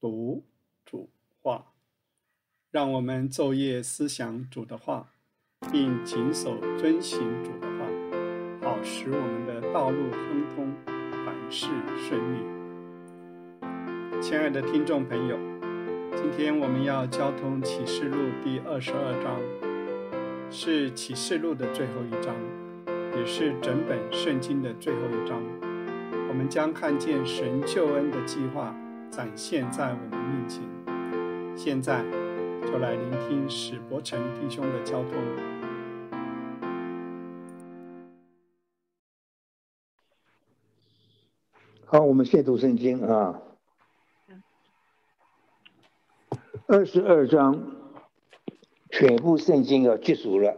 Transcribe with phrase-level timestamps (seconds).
[0.00, 0.42] 读
[0.86, 1.10] 主
[1.42, 1.66] 话，
[2.70, 5.12] 让我们昼夜思想主的话，
[5.70, 7.84] 并谨守遵行主的话，
[8.62, 11.66] 好使我们的道路亨通，凡事
[11.98, 12.38] 顺利。
[14.22, 15.36] 亲爱的听众朋友，
[16.16, 19.38] 今天我们要交通启示录第二十二章，
[20.50, 22.34] 是启示录的最后一章，
[23.18, 25.42] 也是整本圣经的最后一章。
[26.30, 28.74] 我们将看见神救恩的计划。
[29.10, 30.62] 展现在我们面前。
[31.56, 32.02] 现在
[32.62, 35.12] 就来聆听史伯成弟兄的交通。
[41.84, 43.42] 好，我们现读圣经啊，
[46.68, 47.72] 二十二章，
[48.90, 50.56] 全部圣经要结束了。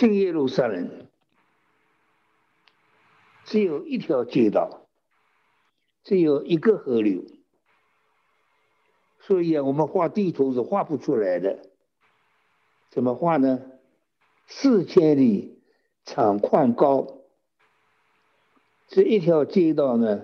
[0.00, 1.06] 新耶路撒冷
[3.44, 4.86] 只有一条街道，
[6.04, 7.22] 只有一个河流，
[9.18, 11.68] 所以啊，我们画地图是画不出来的。
[12.88, 13.60] 怎么画呢？
[14.46, 15.60] 四千里
[16.06, 17.18] 长宽高，
[18.88, 20.22] 这一条街道呢，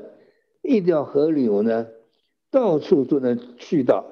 [0.62, 1.88] 一条河流呢，
[2.50, 4.06] 到处都能去到，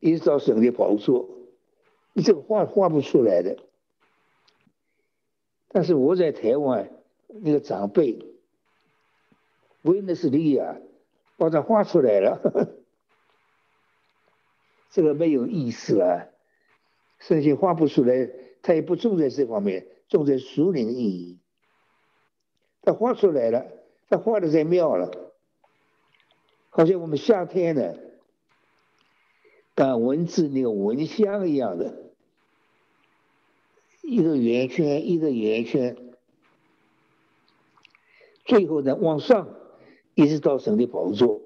[0.00, 1.37] 一直到省的宝座。
[2.18, 3.56] 你这个画画不出来的，
[5.68, 6.90] 但是我在台湾
[7.28, 8.18] 那个长辈，
[9.82, 10.80] 维纳斯利亚
[11.36, 12.74] 把它画出来了，
[14.90, 16.26] 这个没有意思啊，
[17.20, 18.28] 圣经画不出来，
[18.62, 21.38] 他也不重在这方面，重在属灵意义。
[22.82, 23.64] 他画出来了，
[24.08, 25.32] 他画的太妙了，
[26.70, 27.94] 好像我们夏天呢，
[29.76, 32.07] 赶蚊子那个蚊香一样的。
[34.08, 35.94] 一个圆圈，一个圆圈，
[38.46, 39.54] 最后呢往上，
[40.14, 41.42] 一直到神的宝座。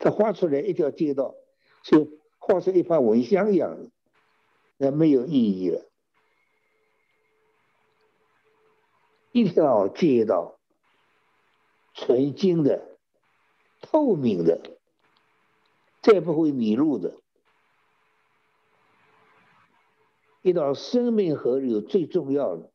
[0.00, 1.36] 他画出来一条街道，
[1.84, 2.08] 就
[2.38, 3.90] 画成一盘蚊香一样的，
[4.78, 5.86] 那没有意义了。
[9.30, 10.58] 一条街道，
[11.94, 12.98] 纯净的、
[13.80, 14.60] 透明的，
[16.02, 17.14] 再不会迷路的。
[20.48, 22.70] 一道生命河流最重要的，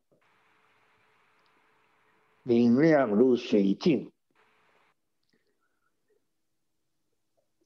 [2.44, 4.12] 明亮如水镜。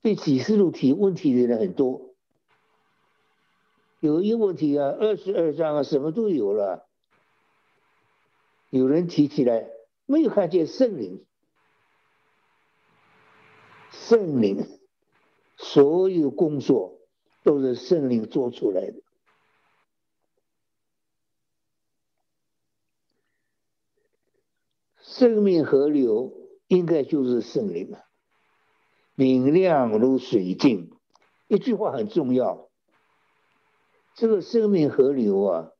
[0.01, 2.15] 对启示录提问题的人很多，
[4.01, 6.89] 有一个问题啊，二十二章啊，什么都有了。
[8.71, 9.69] 有人提起来，
[10.07, 11.23] 没有看见圣灵，
[13.91, 14.67] 圣灵
[15.59, 16.99] 所有工作
[17.43, 19.03] 都是圣灵做出来的。
[25.19, 26.33] 生命河流
[26.69, 28.05] 应该就是圣灵了，
[29.17, 30.93] 明亮如水镜。
[31.49, 32.71] 一句话很重要，
[34.15, 35.73] 这个生命河流啊，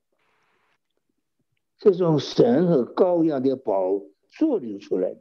[1.79, 5.15] 这种神和羔羊的宝座流出来，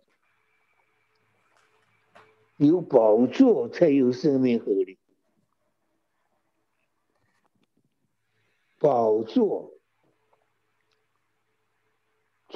[2.57, 4.97] 有宝座才有生命河流，
[8.79, 9.76] 宝座。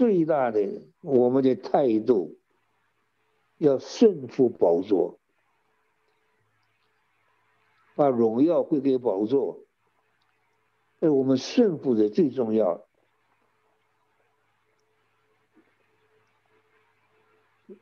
[0.01, 2.35] 最大的我们的态度
[3.59, 5.19] 要顺服宝座，
[7.93, 9.59] 把荣耀归给宝座，
[11.01, 12.83] 哎，我们顺服的最重要。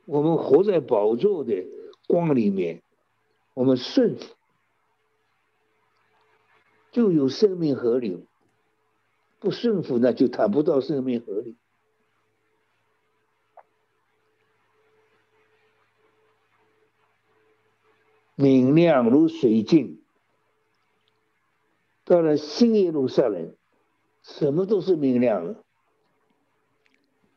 [0.04, 1.66] 我们活在宝座的
[2.06, 2.84] 光里面，
[3.54, 4.36] 我们顺服
[6.92, 8.20] 就有生命河流，
[9.40, 11.54] 不顺服那就谈不到生命河流。
[18.70, 20.02] 明亮如水镜，
[22.06, 23.56] 到了新耶路撒冷，
[24.22, 25.64] 什么都是明亮的，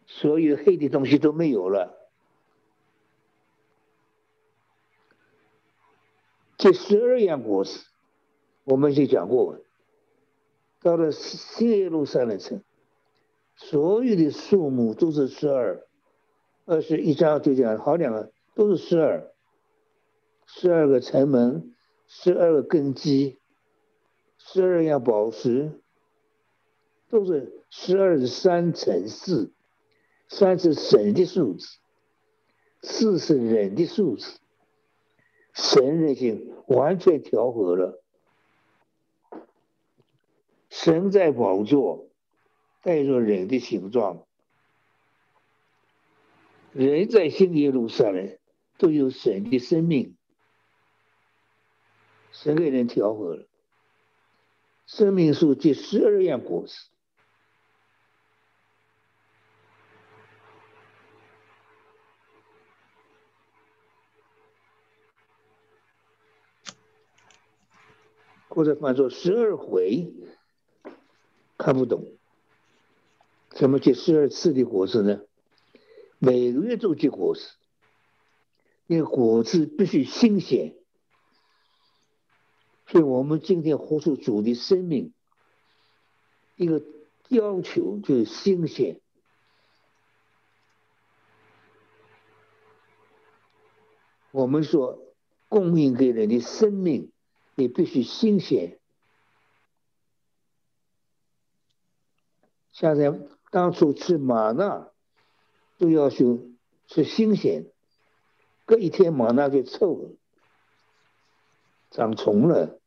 [0.06, 1.98] 所有黑的东西都没有了。
[6.56, 7.84] 这十二样果实，
[8.64, 9.60] 我们就讲过了，
[10.80, 12.62] 到了新耶路撒冷城，
[13.56, 15.84] 所有的数目都是十二，
[16.66, 19.31] 二十一章就讲好两个都是十二。
[20.54, 21.74] 十二个城门，
[22.06, 23.38] 十二个根基，
[24.36, 25.80] 十二样宝石，
[27.08, 29.50] 都是十二三乘四，
[30.28, 31.66] 三是神的数字，
[32.82, 34.38] 四是人的数字，
[35.54, 38.02] 神人性完全调和了，
[40.68, 42.10] 神在宝座，
[42.82, 44.26] 带着人的形状，
[46.72, 48.36] 人在新耶路撒冷
[48.76, 50.14] 都有神的生命，
[52.32, 53.46] 神给人调和了。
[54.86, 56.88] 生命树结十二样果实。
[68.48, 70.12] 或者翻作十二回，
[71.56, 72.04] 看不懂，
[73.56, 75.22] 什么结十二次的果实呢？
[76.18, 77.54] 每个月都结果实，
[78.86, 80.76] 那个果子必须新鲜。
[82.92, 85.12] 所以我们今天活出主的生命，
[86.54, 86.80] 一个
[87.28, 89.00] 要求就是新鲜。
[94.30, 95.00] 我们说
[95.48, 97.10] 供应给人的生命。
[97.54, 98.78] 也必须新鲜。
[102.72, 103.12] 现在
[103.50, 104.88] 当初吃玛纳，
[105.76, 106.48] 都要求
[106.86, 107.66] 吃新鲜，
[108.64, 110.10] 隔一天玛纳就臭了，
[111.90, 112.80] 长虫了。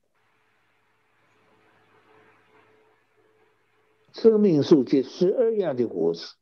[4.15, 6.35] 生命树结十二样的果子，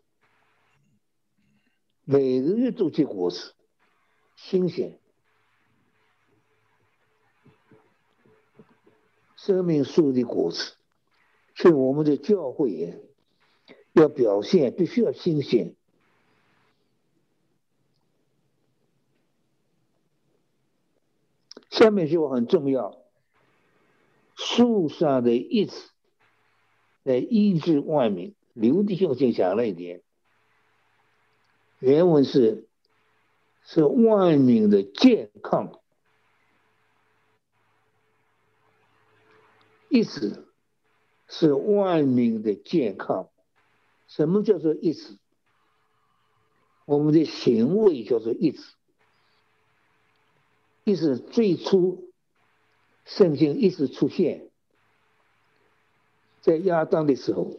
[2.04, 3.56] 每个月都结果子，
[4.36, 5.00] 新鲜。
[9.36, 10.76] 生命树的果子，
[11.56, 13.02] 所以我们的教会
[13.94, 15.76] 要表现，必须要新鲜。
[21.72, 23.02] 下面就很重要，
[24.36, 25.90] 树上的意思
[27.04, 28.36] 来医治万民。
[28.54, 30.02] 刘弟兄就讲了一点，
[31.80, 32.68] 原文是
[33.64, 35.80] 是万民的健康。
[39.90, 40.48] 意思
[41.28, 43.30] 是万民的健康。
[44.08, 45.18] 什么叫做意思？
[46.86, 48.76] 我们的行为叫做意思。
[50.84, 52.12] 意思最初
[53.06, 54.50] 圣经一直出现
[56.44, 57.54] 在亚当的时候，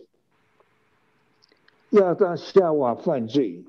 [1.88, 3.64] 亚当夏娃犯罪，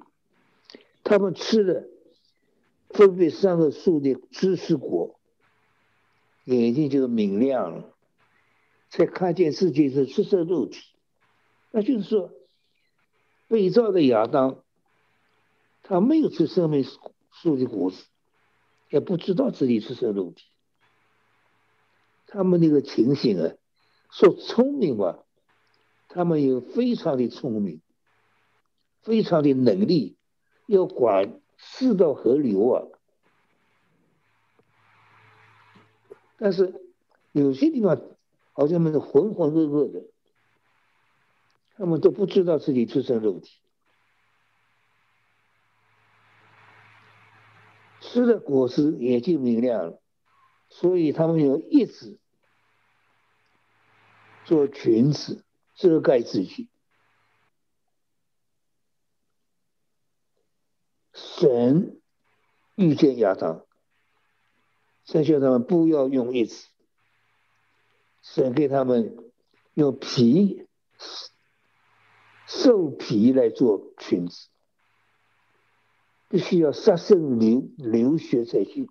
[1.06, 1.86] 他们吃了
[2.90, 5.18] 分别三个树的知识果，
[6.44, 7.90] 眼睛就明亮了。
[8.90, 10.82] 才看见世界是赤色肉体，
[11.72, 12.32] 那就是说，
[13.48, 14.64] 被造的亚当，
[15.82, 16.86] 他没有吃生命
[17.32, 18.04] 树的果子，
[18.90, 20.44] 也不知道自己赤色肉体。
[22.28, 23.54] 他们那个情形啊，
[24.18, 25.20] 说聪明吧，
[26.08, 27.82] 他们有非常的聪明，
[29.02, 30.18] 非常的能力，
[30.68, 32.88] 要管四道河流啊。
[36.38, 36.82] 但是
[37.32, 38.02] 有些地方。
[38.58, 40.06] 好像们是浑浑噩噩的，
[41.76, 43.60] 他们都不知道自己出生肉体，
[48.00, 50.02] 吃的果实也就明亮了，
[50.70, 52.18] 所以他们有意志
[54.46, 55.44] 做裙子
[55.76, 56.70] 遮盖自己。
[61.14, 62.00] 神
[62.76, 63.66] 遇见亚当，
[65.06, 66.68] 神叫他们不要用一子。
[68.22, 69.18] 神给他们
[69.76, 70.68] 用皮
[72.48, 74.48] 兽皮来做裙子，
[76.28, 78.90] 必须要杀生流流血才行。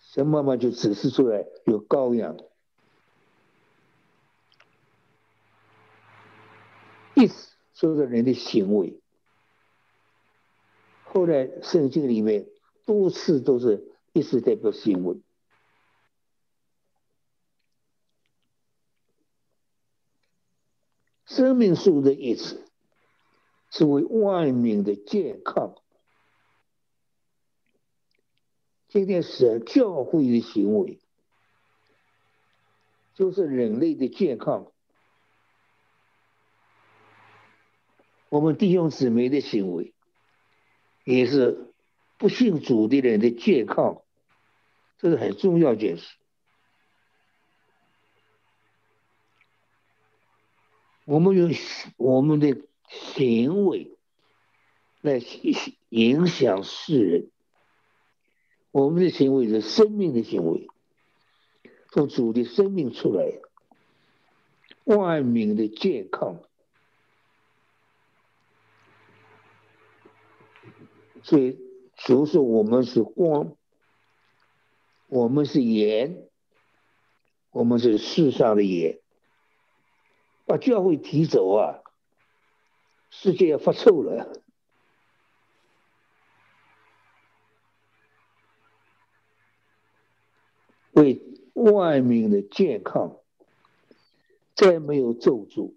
[0.00, 2.38] 神慢慢就指示出来有羔羊，
[7.18, 9.00] 意思说着人的行为。
[11.04, 12.46] 后来圣经里面
[12.86, 15.20] 多次都是意思代表行为。
[21.26, 22.64] 生命树的意思
[23.70, 25.74] 是为万民的健康。
[28.88, 31.00] 今天神教会的行为，
[33.14, 34.72] 就是人类的健康。
[38.30, 39.94] 我们弟兄姊妹的行为，
[41.04, 41.72] 也是
[42.18, 44.02] 不信主的人的健康，
[44.98, 46.16] 这是很重要一件事。
[51.06, 51.50] 我们用
[51.96, 53.96] 我们的行为
[55.00, 55.22] 来
[55.88, 57.30] 影响世人，
[58.70, 60.68] 我们的行为是生命的行为，
[61.90, 63.40] 从主的生命出来，
[64.84, 66.42] 万民的健康。
[71.28, 71.58] 所以
[71.94, 73.54] 主说我们是光，
[75.08, 76.26] 我们是盐，
[77.50, 78.98] 我们是世上的盐。
[80.46, 81.82] 把教会提走啊，
[83.10, 84.40] 世界要发臭了。
[90.92, 91.20] 为
[91.52, 93.18] 万民的健康，
[94.54, 95.74] 再没有咒诅，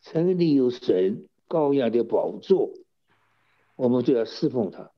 [0.00, 2.70] 城里有神高雅的宝座，
[3.82, 4.92] 我们就要侍奉他，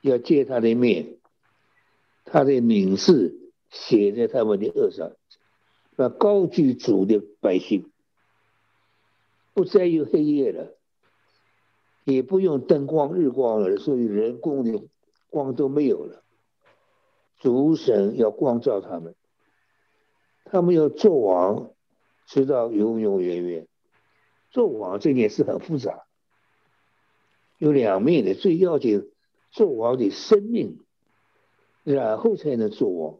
[0.00, 1.16] 要见他的面，
[2.24, 5.10] 他的名字写在他们的额上，
[5.96, 7.90] 那高举主的百姓，
[9.54, 10.76] 不再有黑夜了，
[12.04, 14.86] 也不用灯光日光了，所以人工的
[15.28, 16.22] 光都没有了。
[17.40, 19.16] 主神要光照他们，
[20.44, 21.72] 他们要做王，
[22.28, 23.66] 直到永永远远。
[24.52, 26.03] 做王这件事很复杂，
[27.58, 28.34] 有两面的。
[28.34, 29.10] 最要紧，
[29.50, 30.80] 做王的生命，
[31.82, 33.18] 然后才能做王。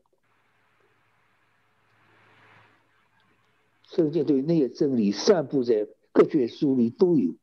[3.84, 7.34] 圣经对那些真理散布在各卷书里都有。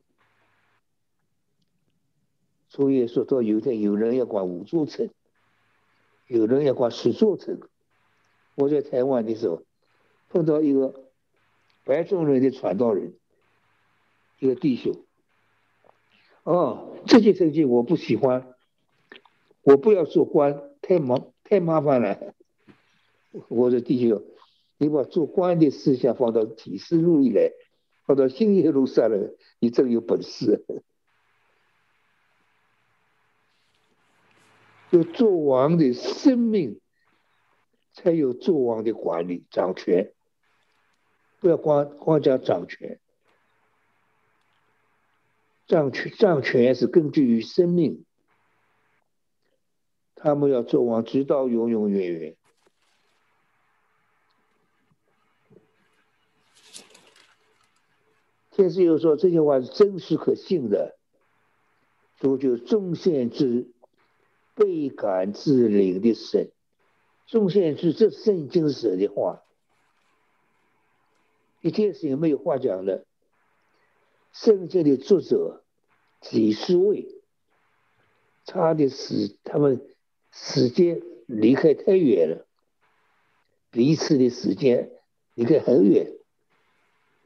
[2.69, 5.09] 所以说到有一天有人要管五座城。
[6.27, 7.59] 有人要管十座城。
[8.55, 9.63] 我在台湾的时候，
[10.29, 11.09] 碰到一个
[11.83, 13.13] 白种人的传道人，
[14.39, 15.05] 一个弟兄。
[16.43, 18.53] 哦，这些事情我不喜欢，
[19.61, 22.33] 我不要做官，太忙太麻烦了。
[23.47, 24.23] 我的弟兄，
[24.77, 27.51] 你把做官的思想放到启示录里来，
[28.05, 30.65] 放到新耶路撒冷，你真有本事。
[34.89, 36.81] 有做王的生命，
[37.93, 40.11] 才有做王的管理掌权。
[41.39, 42.99] 不要光光讲掌权，
[45.71, 48.03] 掌权掌权是根据于生命。
[50.15, 52.35] 他们要做王，直到永永远远。
[58.51, 60.97] 天师又说这些话是真实可信的，
[62.19, 63.71] 主就众先知。
[64.53, 66.51] 倍感自领的神，
[67.27, 69.41] 众先知这圣经写的话，
[71.61, 73.05] 一件事情没有话讲的。
[74.33, 75.60] 圣经的作者
[76.21, 77.07] 几十位，
[78.45, 79.85] 差的时他们
[80.31, 82.47] 时间离开太远了，
[83.69, 84.91] 彼此的时间
[85.33, 86.13] 离开很远，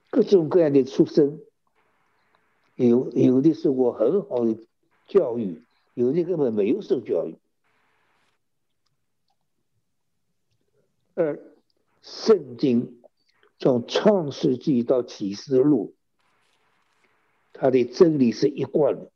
[0.10, 1.40] 各种各样的出身，
[2.76, 4.58] 有有的受过很好的
[5.08, 5.62] 教育。
[5.94, 7.38] 有的根本没有受教育。
[11.14, 11.40] 而
[12.02, 13.02] 圣经
[13.58, 15.96] 从创世纪到启示录，
[17.58, 19.12] 他的真理是一贯的，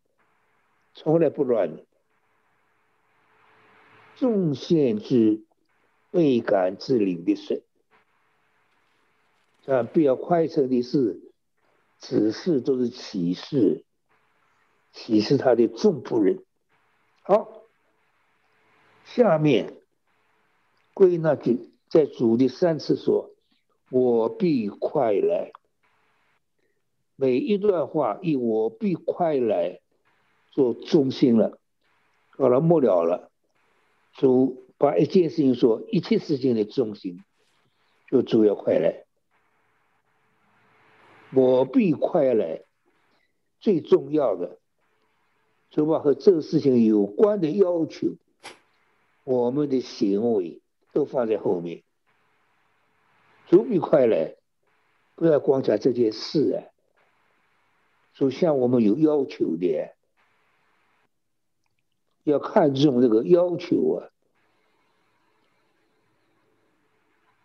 [0.93, 1.85] 从来不乱的。
[4.15, 5.43] 众先知
[6.11, 7.63] 倍感自领的事，
[9.65, 11.21] 啊，比较快车的是，
[11.99, 13.85] 只是都是启示，
[14.91, 16.43] 启示他的众仆人。
[17.21, 17.63] 好，
[19.05, 19.77] 下面
[20.93, 23.31] 归纳句在主的三次说
[23.91, 25.51] ：“我必快来。”
[27.21, 29.81] 每一段话以“我必快来”
[30.51, 31.59] 做中心了，
[32.29, 33.29] 好了，末了了。
[34.13, 37.21] 主把一件事情说，一切事情的中心
[38.09, 39.03] 就主要快来。
[41.33, 42.63] 我必快来，
[43.59, 44.57] 最重要的。
[45.71, 48.15] 主把和这个事情有关的要求，
[49.25, 50.61] 我们的行为
[50.93, 51.83] 都放在后面。
[53.47, 54.37] 主必快来，
[55.15, 56.63] 不要光讲这件事啊。
[58.19, 59.95] 就像我们有要求的，
[62.25, 64.11] 要看重这个要求啊。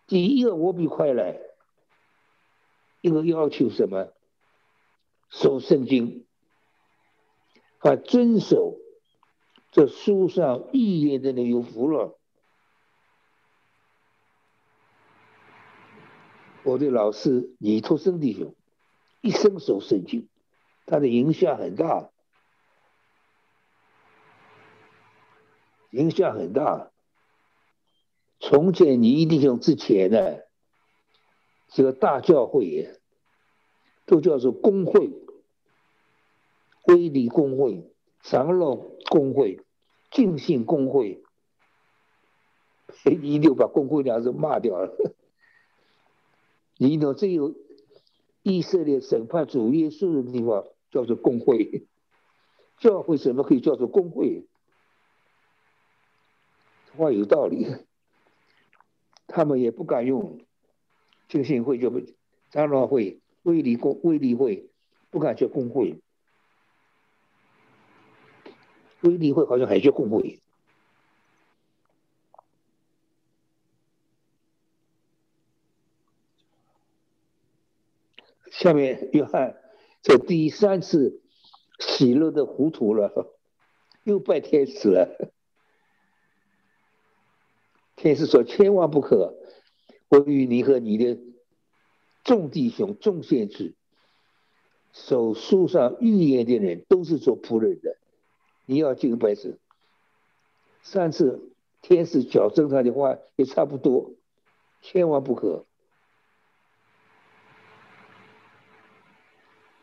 [0.08, 1.38] 第一个，我比快来，
[3.02, 4.12] 一个要求什么？
[5.30, 6.26] 守圣经。
[7.78, 8.76] 啊，遵守
[9.70, 12.18] 这书上预言的那有福了。
[16.64, 18.56] 我的老师李托生弟兄
[19.20, 20.28] 一生守圣经，
[20.86, 22.10] 他的影响很大，
[25.90, 26.90] 影响很大。
[28.40, 30.38] 从前你一弟兄之前呢，
[31.68, 33.00] 这个大教会
[34.06, 35.10] 都叫做公会。
[36.86, 37.90] 归理公会、
[38.22, 38.76] 长老
[39.08, 39.64] 公会、
[40.10, 41.24] 敬信公会，
[43.22, 44.94] 一定把公会两字骂掉了。
[46.76, 47.14] 你呢？
[47.14, 47.54] 只有
[48.42, 51.88] 以色列审判主耶稣的地方叫做工会，
[52.78, 54.46] 教会怎么可以叫做工会？
[56.96, 57.66] 话有道理，
[59.26, 60.38] 他们也不敢用
[61.26, 62.00] 敬信会，就不
[62.50, 64.70] 长老会、卫理公、卫理会，
[65.10, 66.00] 不敢叫工会。
[69.00, 70.38] 卫理会好像还叫工会。
[78.52, 79.63] 下面约翰
[80.04, 81.22] 这第三次
[81.78, 83.34] 喜乐的糊涂了，
[84.02, 85.32] 又拜天使了。
[87.96, 89.34] 天使说：“千万不可，
[90.10, 91.18] 我与你和你的
[92.22, 93.72] 众弟兄、众先知，
[94.92, 97.96] 手书上预言的人，都是做仆人的。
[98.66, 99.58] 你要敬拜神。”
[100.84, 104.10] 上次天使矫正他的话也差不多，
[104.82, 105.64] 千万不可。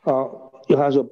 [0.03, 1.09] 好，约翰说：“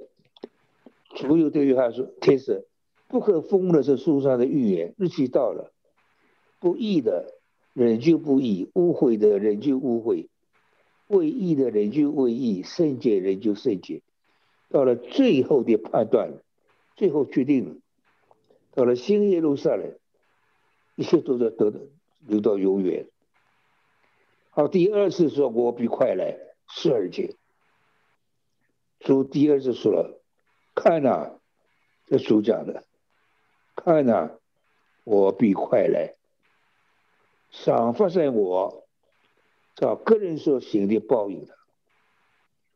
[1.15, 2.65] 主有对约翰说，天使
[3.09, 5.73] 不可封的是书上的预言，日期到了。”
[6.61, 7.33] 不义的
[7.73, 10.29] 人就不义，误会的人就误会，
[11.07, 14.01] 为义的人就为义，圣洁人就圣洁。
[14.69, 16.31] 到了最后的判断，
[16.95, 17.81] 最后决定，
[18.73, 19.93] 到了新耶路撒冷，
[20.95, 21.81] 一切都在得到
[22.25, 23.07] 留到永远。
[24.51, 26.37] 好，第二次说我必快来，
[26.69, 27.35] 十二节。
[28.99, 30.21] 主第二次说了，
[30.75, 31.39] 看呐，
[32.05, 32.83] 这主讲的，
[33.75, 34.31] 看呐，
[35.03, 36.15] 我必快来。
[37.51, 38.85] 赏发在我，
[39.75, 41.57] 照个人所行的报应的。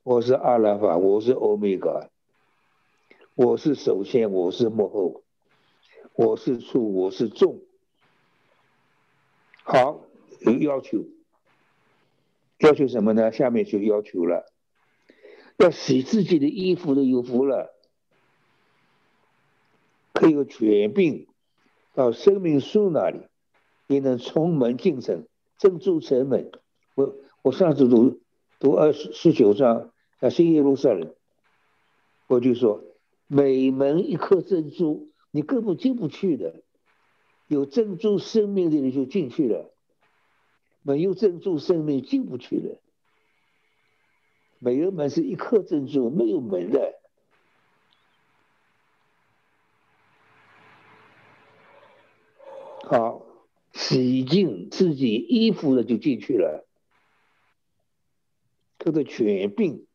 [0.01, 2.09] 我是阿拉法，我是欧米伽，
[3.35, 5.23] 我是首先，我是幕后，
[6.13, 7.59] 我是处，我是众。
[9.63, 10.01] 好，
[10.39, 11.05] 有要求，
[12.59, 13.31] 要求什么呢？
[13.31, 14.52] 下面就要求了，
[15.57, 17.73] 要洗自己的衣服的有福了，
[20.13, 21.27] 可以有权柄
[21.93, 23.21] 到生命树那里。
[23.87, 25.27] 也能从门进城，
[25.59, 26.51] 镇住城门。
[26.95, 28.21] 我我上次读
[28.57, 31.13] 读二十十九章啊，新耶路撒冷，
[32.27, 32.81] 我就说
[33.27, 36.63] 每门一颗珍珠，你根本进不去的。
[37.47, 39.69] 有珍珠生命的人就进去了，
[40.81, 42.79] 没有珍珠生命进不去了。
[44.63, 46.93] 没有门是一颗珍珠，没有门的。
[52.81, 53.25] 好。
[53.75, 56.63] 洗净自己衣服的就进去了，
[58.77, 59.87] 他的权柄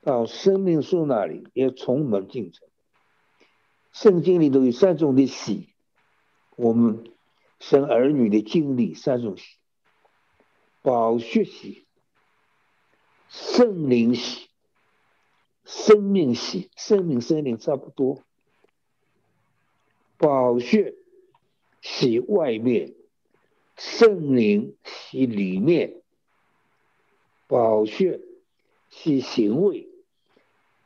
[0.00, 2.66] 到生命树那里要从门进城。
[3.92, 5.68] 圣经里头有三种的喜，
[6.56, 7.04] 我们
[7.58, 9.58] 生儿女的经历三种喜：
[10.80, 11.84] 宝血喜、
[13.54, 14.48] 圣灵洗、
[15.64, 16.70] 生命洗。
[16.76, 18.22] 生命、生灵差不多，
[20.16, 20.94] 宝血。
[21.82, 22.94] 洗外面，
[23.74, 26.02] 圣灵洗里面，
[27.46, 28.20] 宝血
[28.90, 29.88] 洗行为，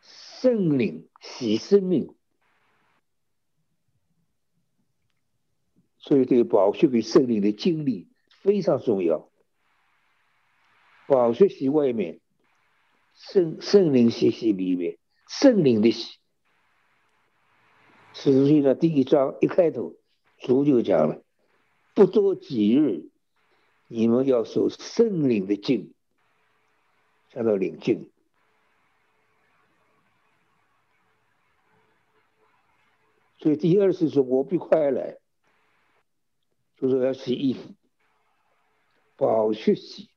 [0.01, 2.15] 圣灵洗生命。
[5.99, 9.29] 所以，对宝血跟圣灵的经历非常重要。
[11.09, 12.21] 宝血洗外面，
[13.15, 14.99] 圣圣灵洗洗里面，
[15.29, 16.19] 圣灵的洗。
[18.13, 19.97] 实际上，第一章一开头。
[20.41, 21.23] 主就讲了，
[21.95, 23.09] 不多几日，
[23.89, 25.95] 你们要受圣灵的敬，
[27.31, 28.11] 叫做领敬。
[33.39, 35.19] 所以第二次说我必快来，
[36.77, 37.75] 就说要洗衣服，
[39.17, 40.11] 宝血洗，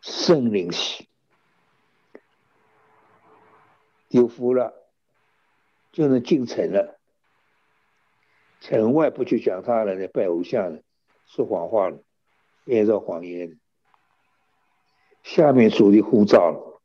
[0.00, 1.08] 圣灵洗，
[4.10, 4.74] 有福了，
[5.92, 6.98] 就能进城了。
[8.60, 10.82] 城外不去讲他人了，拜偶像了，
[11.26, 12.02] 说谎话了，
[12.64, 13.58] 编造谎言。
[15.22, 16.80] 下面主的呼召了，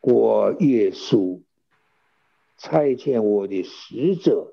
[0.00, 1.42] 我耶稣
[2.58, 4.52] 差遣我的使者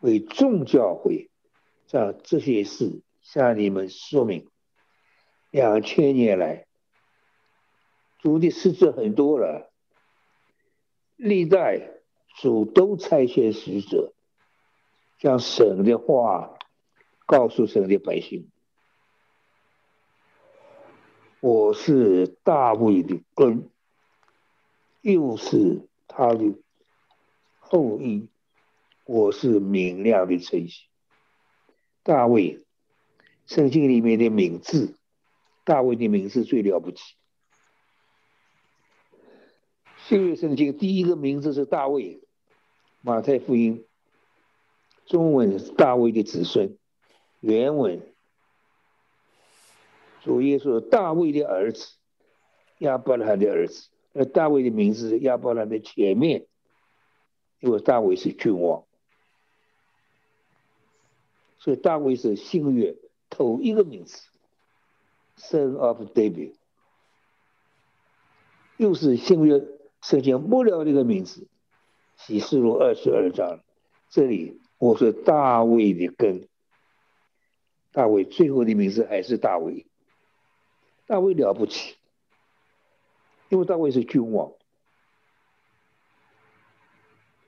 [0.00, 1.30] 为众教会，
[1.88, 4.50] 让这些事向你们说明。
[5.50, 6.66] 两千年来，
[8.18, 9.67] 主的使者很多了，
[11.18, 11.90] 历代
[12.40, 14.14] 主都差遣使者。
[15.18, 16.56] 将神的话
[17.26, 18.48] 告诉神的百姓。
[21.40, 23.68] 我是大卫的根，
[25.00, 26.54] 又是他的
[27.58, 28.28] 后裔。
[29.04, 30.84] 我是明亮的晨曦。
[32.04, 32.64] 大卫，
[33.46, 34.96] 圣经里面的名字，
[35.64, 37.16] 大卫的名字最了不起。
[40.08, 42.22] 新约圣经第一个名字是大卫，
[43.02, 43.84] 马太福音。
[45.04, 46.78] 中文大卫的子孙，
[47.40, 48.00] 原文。
[50.22, 51.92] 主耶稣大卫的儿子，
[52.78, 53.90] 亚伯拉罕的儿子。
[54.14, 56.46] 而大卫的名字是亚伯拉罕的前面，
[57.60, 58.84] 因为大卫是君王，
[61.58, 62.96] 所以大卫是新约
[63.28, 64.26] 头一个名字
[65.36, 66.54] ，Son of David，
[68.78, 69.62] 又是新约
[70.02, 71.48] 圣经末了的一个名字，
[72.16, 73.60] 启示录二十二章，
[74.10, 76.48] 这里我说大卫的根，
[77.92, 79.86] 大卫最后的名字还是大卫，
[81.06, 81.96] 大卫了不起。
[83.50, 84.52] 因为大卫是君王，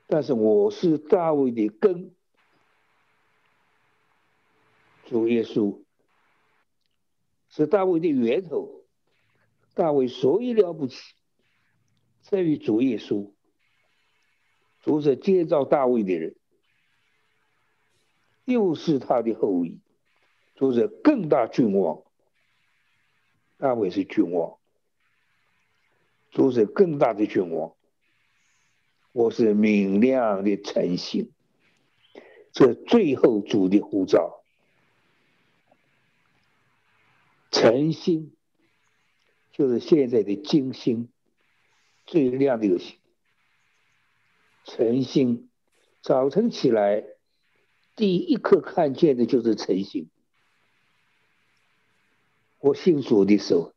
[0.07, 2.15] 但是我是大卫的根，
[5.05, 5.83] 主耶稣
[7.51, 8.83] 是大卫的源头，
[9.75, 10.97] 大卫所以了不起，
[12.31, 13.33] 在于主耶稣，
[14.83, 16.37] 主是建造大卫的人，
[18.45, 19.81] 又是他的后裔，
[20.55, 22.03] 主是更大君王，
[23.59, 24.57] 大卫是君王。
[26.31, 27.75] 主是更大的君王，
[29.11, 31.33] 我是明亮的诚信，
[32.53, 34.45] 这最后主的护照，
[37.51, 38.33] 诚心
[39.51, 41.09] 就是现在的金星，
[42.11, 42.99] 最亮的一个星。
[44.65, 45.49] 诚心，
[46.03, 47.05] 早晨起来
[47.95, 50.11] 第一刻看见的就是诚心。
[52.59, 53.73] 我信主的时候，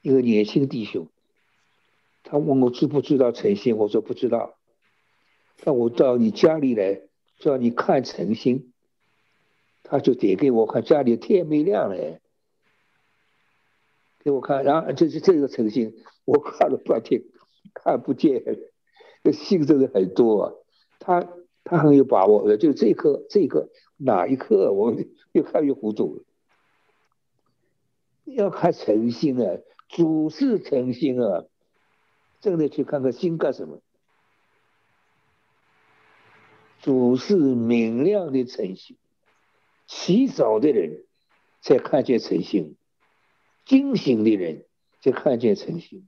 [0.00, 1.10] 一个年轻弟兄。
[2.22, 4.56] 他问我知不知道诚心，我说不知道。
[5.62, 7.02] 那我到你家里来，
[7.38, 8.72] 叫你看诚心，
[9.82, 12.18] 他就点给我看，家里天没亮了，
[14.20, 15.94] 给我看，然后这是这个诚心，
[16.24, 17.22] 我看了半天
[17.74, 18.42] 看不见，
[19.22, 20.52] 这信真的很多，啊
[21.00, 21.28] 他
[21.64, 24.94] 他很有把握的，就这一刻，这个哪一刻，我
[25.32, 26.24] 越看越糊涂。
[28.24, 29.58] 要看诚心啊，
[29.88, 31.44] 主是诚心啊。
[32.40, 33.80] 真的去看看心干什么？
[36.80, 38.98] 主是明亮的诚心，
[39.86, 41.04] 起早的人
[41.62, 42.76] 才看见诚心，
[43.64, 44.66] 惊醒的人
[45.00, 46.06] 才看见诚心。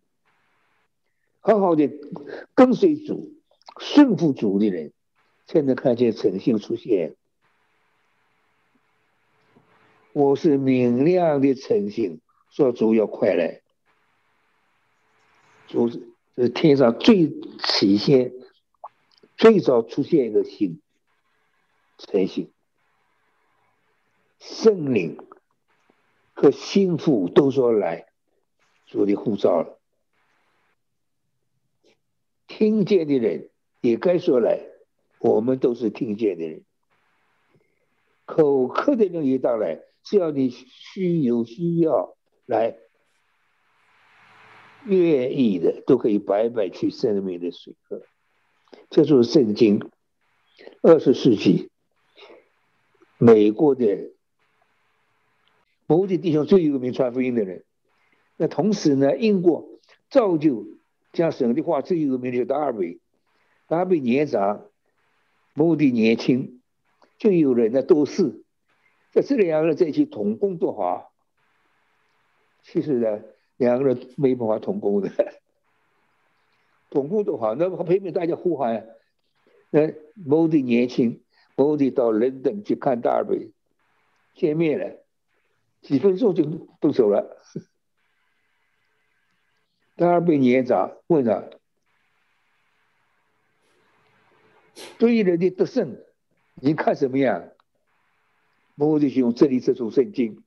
[1.46, 1.88] 好好的
[2.56, 3.32] 跟随主、
[3.78, 4.92] 顺服主的人，
[5.46, 7.14] 才能看见晨星出现。
[10.12, 13.62] 我是明亮的晨星，说主要快来，
[15.68, 16.12] 主是。
[16.38, 18.30] 是天上最起先、
[19.38, 20.82] 最早出现一个星，
[21.96, 22.52] 晨星，
[24.38, 25.16] 圣灵
[26.34, 28.06] 和心腹都说来，
[28.86, 29.80] 主的护照了。
[32.46, 34.60] 听见的人也该说来，
[35.18, 36.64] 我们都是听见的人。
[38.24, 42.76] 口渴的人也到来，只要你需有需要来。
[44.88, 48.02] 愿意的都可以白白去生命的水喝，
[48.88, 49.90] 这就是圣经。
[50.80, 51.70] 二十世纪，
[53.18, 54.12] 美国的
[55.88, 57.64] 某地弟兄最有名传福音的人。
[58.36, 59.68] 那同时呢，英国
[60.08, 60.64] 造就
[61.16, 63.00] 讲神的话最有名的达尔维，
[63.66, 64.66] 达尔维年长，
[65.54, 66.60] 某的年轻，
[67.18, 68.44] 就有人呢都是
[69.12, 71.12] 在这两个人在一起同工作好。
[72.62, 73.22] 其实呢。
[73.58, 75.10] 两个人没办法同工的，
[76.90, 78.86] 同工都好，那么偏偏大家呼喊，
[79.70, 81.22] 那某的年轻，
[81.56, 83.52] 某的到伦敦去看大尔贝，
[84.34, 84.98] 见面了，
[85.80, 86.44] 几分钟就
[86.78, 87.38] 动手了。
[89.96, 91.48] 大尔贝年长，问他，
[94.98, 95.96] 对于人的得胜，
[96.60, 97.48] 你看什么样？
[98.74, 100.42] 某的就用这里这种圣经。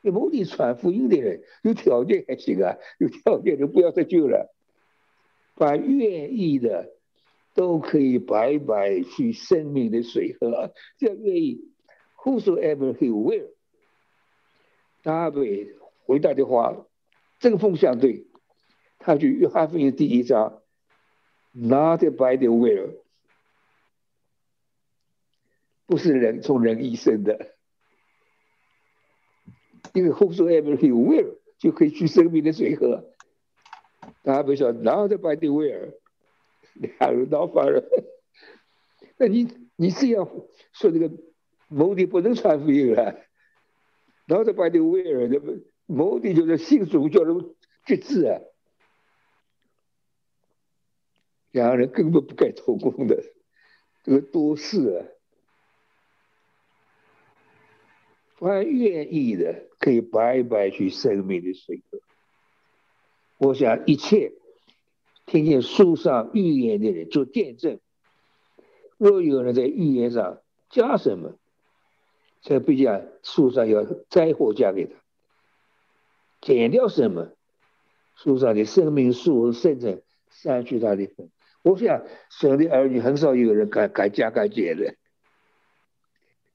[0.00, 4.50] 有目的传福音的人，有条件还行啊，有条件就不要再救了。
[5.56, 6.94] 把愿意的，
[7.54, 10.72] 都可以白白去生命的水喝。
[10.96, 11.68] 这样愿意
[12.16, 13.50] ，Whosoever he will。
[15.02, 16.86] 大卫回答的话，
[17.38, 18.24] 针锋相对。
[19.02, 20.60] 他去约翰福音第一章
[21.52, 22.96] ，Not by the will，
[25.86, 27.54] 不是人从人一生的。
[29.94, 33.10] 因为后说 ever he will 就可以去生命的水喝，
[34.22, 35.94] 他不说，Not by the will，
[36.74, 37.82] 两人闹翻了。
[39.16, 40.28] 那你你这样
[40.72, 41.10] 说这个
[41.68, 43.18] 目的不能传福音了，
[44.26, 47.54] 然后再把你 will，那么目的就是信主叫人
[47.86, 48.38] 决志啊。
[51.52, 53.22] 两个人根本不该同工的，
[54.04, 54.98] 这个多事啊。
[58.36, 61.98] 凡愿意的，可以白白去生命的水河。
[63.36, 64.32] 我想一切
[65.26, 67.80] 听见书上预言的人做见证。
[68.96, 71.38] 若有人在预言上加什么，
[72.40, 74.94] 这必将树上要灾祸加给他；
[76.40, 77.32] 减掉什么，
[78.14, 81.30] 树上的生命树和圣者删去他的份。
[81.62, 84.94] 我想神的儿女很少有人敢敢加敢减的。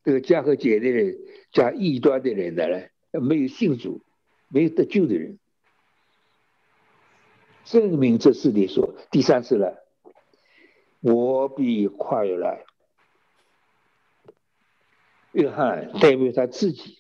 [0.04, 1.18] 这个加和减的人，
[1.52, 4.02] 加异端的人的呢，没有信主、
[4.50, 5.40] 没有得救的人，
[7.64, 9.84] 证明这是你说第三次了。
[11.02, 12.66] 我比快来。
[15.32, 17.00] 约翰代表他自己，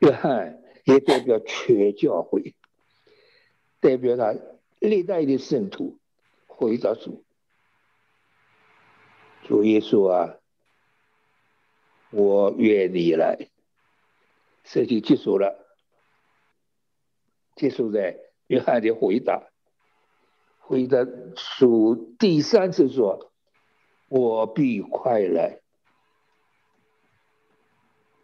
[0.00, 2.54] 约翰也代表全教会，
[3.80, 4.34] 代表他
[4.78, 5.96] 历代的圣徒
[6.56, 7.24] 回答主。
[9.42, 10.36] 主耶稣啊，
[12.10, 13.50] 我愿你来。
[14.62, 15.66] 这就结束了，
[17.54, 19.50] 结束在约翰的回答。
[20.58, 20.96] 回答
[21.36, 23.30] 属第三次说
[24.08, 25.60] ：“我必快来。”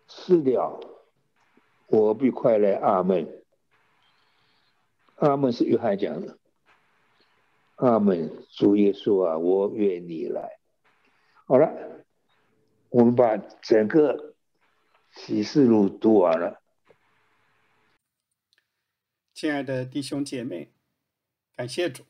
[0.08, 0.80] 是了，
[1.88, 2.72] 我必快来。
[2.76, 3.44] 阿门。
[5.16, 6.39] 阿门是约翰讲的。
[7.80, 10.58] 阿门，主耶稣啊，我愿你来。
[11.46, 12.04] 好了，
[12.90, 14.34] 我们把整个
[15.14, 16.60] 启示录读完了。
[19.32, 20.70] 亲爱的弟兄姐妹，
[21.56, 22.04] 感谢主。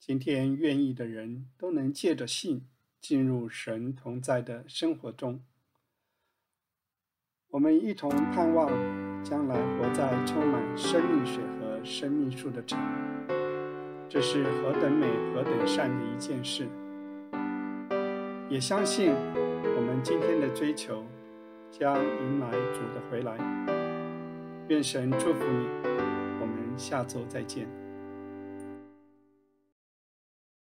[0.00, 2.66] 今天愿意的人都能借着信
[3.00, 5.44] 进入神同在的生活中。
[7.50, 8.68] 我们一同盼望
[9.24, 12.78] 将来活在充满生命水和生命树的城，
[14.08, 16.66] 这是何等美、何等善的一件事。
[18.48, 21.04] 也相信我们今天的追求
[21.70, 23.36] 将迎来主的回来。
[24.68, 25.68] 愿神祝福你，
[26.40, 27.68] 我们下周再见。